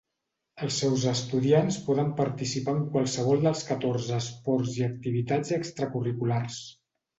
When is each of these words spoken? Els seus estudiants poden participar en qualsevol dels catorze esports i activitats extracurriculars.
Els 0.67 0.77
seus 0.83 1.03
estudiants 1.11 1.77
poden 1.89 2.09
participar 2.21 2.75
en 2.79 2.81
qualsevol 2.97 3.45
dels 3.49 3.63
catorze 3.69 4.17
esports 4.23 4.75
i 4.83 4.89
activitats 4.91 5.57
extracurriculars. 5.61 6.61